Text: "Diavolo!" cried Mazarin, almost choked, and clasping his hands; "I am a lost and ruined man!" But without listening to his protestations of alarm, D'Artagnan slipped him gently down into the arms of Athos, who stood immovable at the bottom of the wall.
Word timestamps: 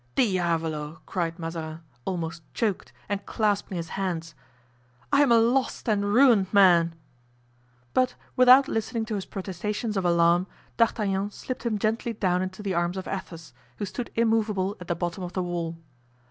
"Diavolo!" 0.15 0.99
cried 1.05 1.37
Mazarin, 1.37 1.81
almost 2.05 2.41
choked, 2.55 2.91
and 3.07 3.23
clasping 3.27 3.75
his 3.75 3.89
hands; 3.89 4.33
"I 5.13 5.21
am 5.21 5.31
a 5.31 5.37
lost 5.37 5.87
and 5.87 6.11
ruined 6.11 6.51
man!" 6.51 6.95
But 7.93 8.15
without 8.35 8.67
listening 8.67 9.05
to 9.05 9.13
his 9.13 9.25
protestations 9.27 9.95
of 9.95 10.03
alarm, 10.03 10.47
D'Artagnan 10.77 11.29
slipped 11.29 11.67
him 11.67 11.77
gently 11.77 12.13
down 12.13 12.41
into 12.41 12.63
the 12.63 12.73
arms 12.73 12.97
of 12.97 13.07
Athos, 13.07 13.53
who 13.77 13.85
stood 13.85 14.09
immovable 14.15 14.75
at 14.79 14.87
the 14.87 14.95
bottom 14.95 15.23
of 15.23 15.33
the 15.33 15.43
wall. 15.43 15.77